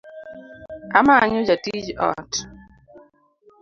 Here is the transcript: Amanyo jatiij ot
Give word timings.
Amanyo 0.99 1.39
jatiij 1.47 1.87
ot 2.09 2.31